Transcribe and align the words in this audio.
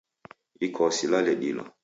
Ikwau 0.67 0.89
silale 1.01 1.33
dilo. 1.45 1.63